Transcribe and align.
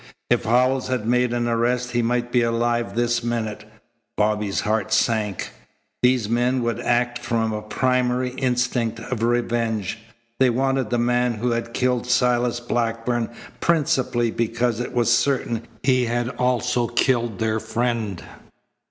If 0.31 0.45
Howells 0.45 0.87
had 0.87 1.05
made 1.07 1.31
an 1.31 1.47
arrest 1.47 1.91
he 1.91 2.01
might 2.01 2.31
be 2.31 2.41
alive 2.41 2.95
this 2.95 3.23
minute." 3.23 3.65
Bobby's 4.17 4.61
heart 4.61 4.91
sank. 4.91 5.51
These 6.01 6.27
men 6.27 6.63
would 6.63 6.79
act 6.79 7.19
from 7.19 7.53
a 7.53 7.61
primary 7.61 8.31
instinct 8.31 8.99
of 8.99 9.21
revenge. 9.21 9.99
They 10.39 10.49
wanted 10.49 10.89
the 10.89 10.97
man 10.97 11.35
who 11.35 11.51
had 11.51 11.75
killed 11.75 12.07
Silas 12.07 12.59
Blackburn 12.59 13.29
principally 13.59 14.31
because 14.31 14.79
it 14.79 14.93
was 14.95 15.15
certain 15.15 15.67
he 15.83 16.05
had 16.07 16.29
also 16.29 16.87
killed 16.87 17.37
their 17.37 17.59
friend. 17.59 18.23